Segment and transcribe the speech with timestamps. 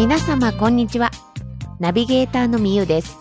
[0.00, 1.10] 皆様こんにちは。
[1.78, 3.18] ナビゲーターのみゆです。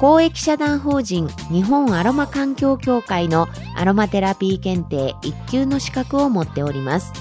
[0.00, 3.46] 公益社団法人日本アロマ環境協会の
[3.76, 7.12] アロマテラピー検定1級の資格を持っております。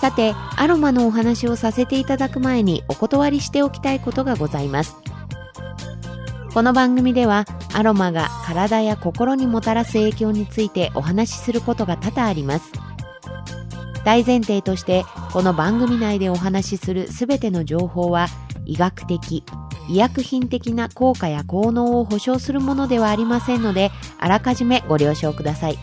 [0.00, 4.96] さてアロマのお話をさせていただく前にお断りしておきたいことがございます。
[6.52, 12.72] この番組ではアロマが体や心にもたらす影響についてお話しすることが多々あります。
[14.04, 18.26] 大前提としてこの番組内でお話しするすべての情報は
[18.64, 19.44] 医学的
[19.88, 25.78] 医薬品的な効果や効能を保証するものではありませんのであらかじめご了承ください。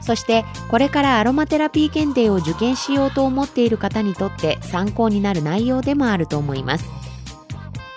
[0.00, 6.84] そしてこれからアロマテラピー検定を受験しようと思っている方にとって参考になる内容でもあると思います。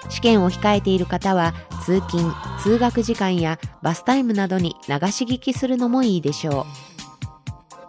[0.07, 6.96] 試験を控えている方は通勤通学時間やバスタイムなどに流し聞きするのもいいでしょう。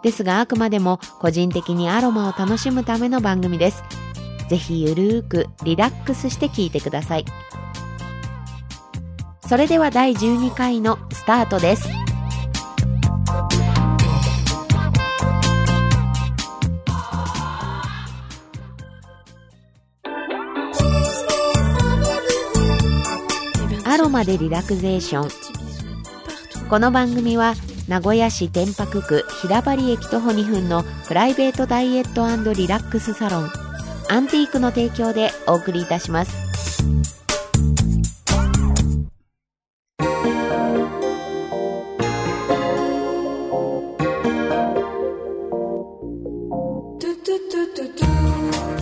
[0.03, 3.83] ですがあくまでも個人的にアロマを楽しむための番組です。
[4.49, 7.25] ぜひゆるーくリラックスして聞いてください。
[9.47, 11.89] それでは第12回のスタートです。
[23.85, 26.69] アロマでリラクゼーション。
[26.69, 27.55] この番組は
[27.89, 33.49] 名古屋市天白区平張駅徒歩2分のプライベートダイエットリラックスサロン。
[34.11, 36.31] アンティークの提供でお送りいたします。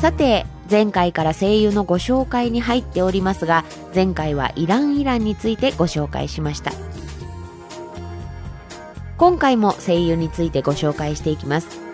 [0.01, 3.63] さて前回から声優のご紹介に入っておりますが
[3.95, 6.73] 前回はイランイランについてご紹介しました。
[9.17, 11.87] 今回も声優についてご紹介していきます。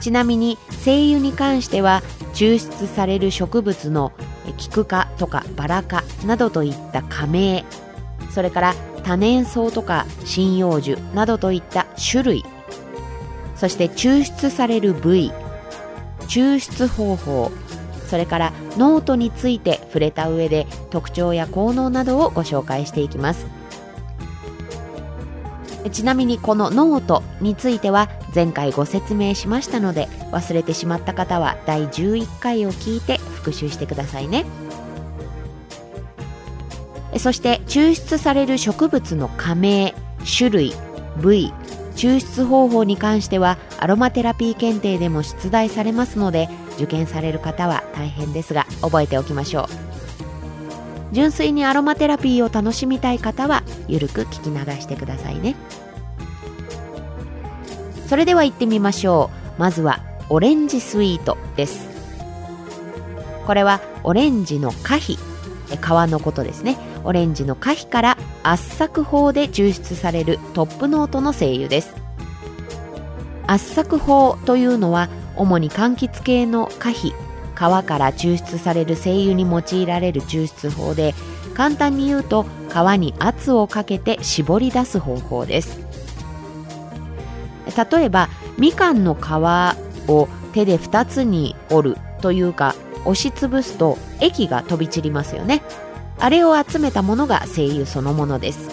[0.00, 2.02] ちなみに精油に関しては
[2.34, 4.12] 抽出される植物の
[4.56, 7.64] キク科とかバラ科などといった加盟
[8.30, 12.44] それから多年草とか針葉樹などといった種類
[13.56, 15.32] そして抽出される部位
[16.28, 17.50] 抽出方法
[18.06, 23.57] それからノートについて触れた上で特徴や効能などをご紹介していきます。
[25.90, 34.44] ちなみにこのノートについては前回ご説明しましたので忘れてしまった方は第11回を聞いて復習してくださいね。
[37.18, 39.94] そして抽出される植物の科名
[40.24, 40.74] 種類
[41.20, 41.52] 部位
[41.96, 49.66] 抽出方法に関してはアロマテラピー検定でも出題されますので受験される方は大変ですが覚えておきましょう。
[51.10, 55.56] 純粋にアロマテラピーを楽しみたい方はゆるく聞き流してくださいね。
[58.08, 59.60] それでは行ってみましょう。
[59.60, 61.88] まずはオレンジスイートです。
[63.46, 65.20] これはオレンジの果皮皮
[65.76, 66.76] のことですね。
[67.04, 71.94] オレンジの果皮から圧搾法で抽出されるトップノートの精油です。
[73.46, 77.14] 圧搾法というのは主に柑橘系の果皮皮
[77.54, 81.14] から抽出される精油に用いられる抽出法で
[81.54, 85.87] 簡単に言うと皮に圧をかけて絞り出す方法です。
[87.76, 92.74] 例えばみかんの皮を手で2つに折るというか
[93.04, 95.62] 押しつぶすと液が飛び散りますよね。
[96.18, 98.68] あれを集めたものが精油そのものです。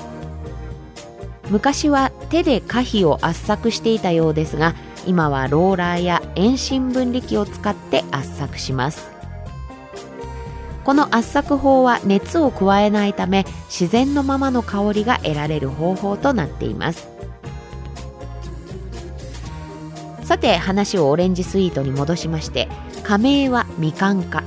[1.50, 4.73] 昔は手で可否を圧搾していたようですが
[5.06, 9.12] 今はローラーや遠心分離機を使って圧搾します。
[10.83, 17.15] この圧搾法は熱を加えないため自然のままの香りが得られる方法となっています。
[20.25, 22.68] さて話をオレンジスイートに戻しまして
[23.03, 24.44] 加盟はみかん科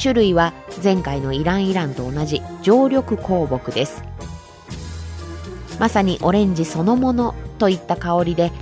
[0.00, 0.52] 種類は
[0.84, 4.02] 前回のイランイランと同じ常緑香木です。
[5.78, 8.52] まさにオレンジそのものといった香りで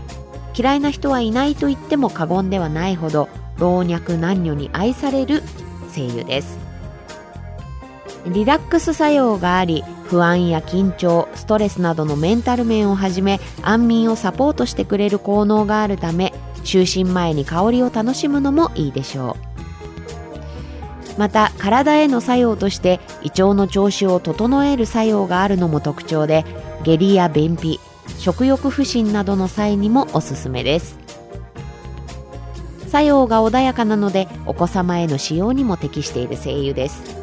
[0.57, 5.43] 嫌いな人はいないと言っても過言ではないほど老若男女に愛される
[5.91, 6.68] 精油です。
[8.27, 16.33] リラックス作用があり不安や緊張ストレスなどのメンタル面をはじめ安眠をサポートしてくれる効能があるため
[16.65, 19.49] 就寝前に香りを楽しむのもいいでしょう。
[21.19, 26.45] また体への作用として胃腸の調子を整える作用があるのも特徴で
[26.85, 27.81] 下痢や便秘
[28.19, 30.97] 食欲不振などの際にもおすすめです。
[32.87, 37.18] 作用が穏やかなのでお子様への使用にも適している精油です。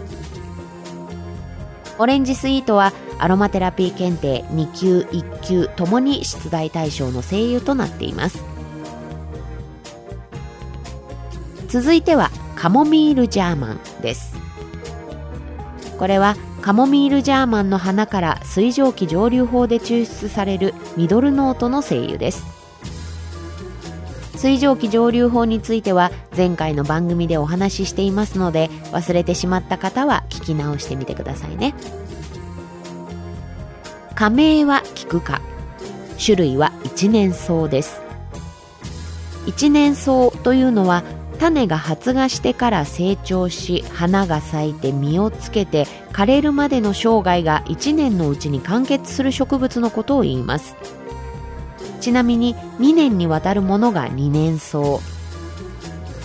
[1.97, 8.43] オレンジスイートはアロマテラピー検定2級1級ともに出題対象の精油となっています。
[11.69, 14.35] 続いてはカモミールジャーマンです。
[15.97, 22.54] これはカモミールジャーマンの花から水蒸気蒸留法で抽出されるミドルノートの精油です。
[24.37, 31.73] 水蒸気蒸留法については前回の番組でお話ししていますので忘れてしまった方は聞き直してみてくださいね。
[34.15, 35.41] 加盟は菊か。
[36.23, 38.01] 種類は一年草です。
[39.45, 41.03] 一年草というのは
[41.37, 50.75] 種が発芽してから成長し花が咲いて実をつけて枯れるまでの生涯が1年のうちに完結する植物のことを言います。
[52.05, 54.99] ちなみに2年にわたるものが2年草。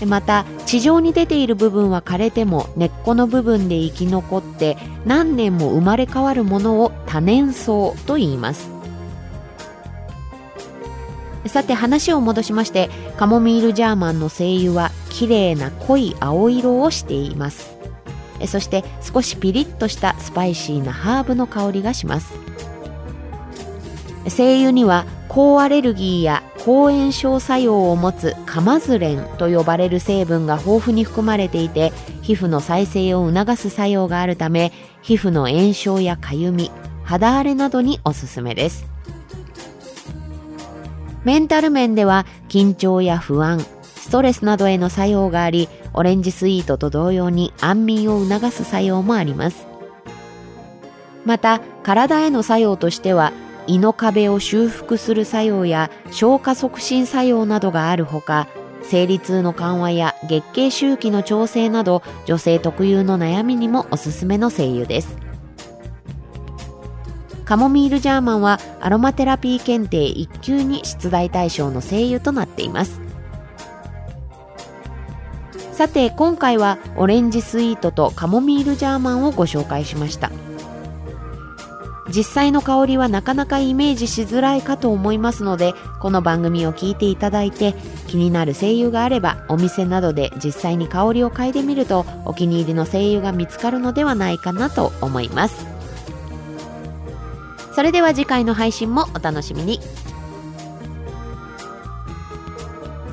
[0.04, 8.68] また地上に出ている部分は枯れても根っこの部分で生き残って何年も生まれ変わるものを多年草と言います。
[11.46, 17.74] さて話を戻しましてカモミールジャーマンの精油は綺麗な濃い青色をしています。
[18.46, 22.34] そして少しピリッとしたスパイシーなハーブの香りがします。
[24.28, 34.72] 精油には抗アレルギーや抗炎症作用を持つカマズレンと呼ばれる成分が豊富に含まれていて皮膚の再生を促す作用があるため
[35.02, 36.70] 皮膚の炎症やかゆみ
[37.04, 38.90] 肌荒れなどにおすすめです
[41.24, 49.66] メンタル面では緊張や不安、ストレスなどへの作用があり、オレンジスイートと同様に安眠を促す作用もあります。
[51.26, 53.32] また、体への作用としては、
[53.66, 58.48] 胃の壁を修復する作用や消化促進作用などがあるほか、
[58.82, 65.30] 生理痛の緩和や月経周期の調整など女性特有の悩みにもおすすめの精油です。
[67.50, 73.00] カモミールジャーマンはアロマテラピー検定1級に出題対象の精油となっています
[75.72, 80.30] さて今回はオレンジスイートとカモミールジャーマンをご紹介しました
[82.14, 87.74] 実際の香りはなかなかイメージしづらいかと思いますのでこの番組を聞いていただいて
[88.08, 95.66] 気になる精油があればお店などで実際に香りを嗅いでみるとお気に入りの精油が見つかるのではないかなと思います。
[97.74, 99.80] それでは次回の配信もお楽しみに。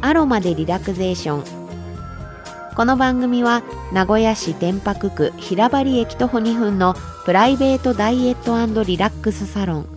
[0.01, 1.43] アロマでリラクゼーション。
[2.75, 6.95] この番組は名古屋市天白区平張駅徒歩2分の
[7.27, 9.88] プライベートダイエットリラックスサロン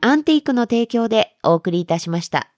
[0.00, 2.51] アンティークの提供でお送りいたしました。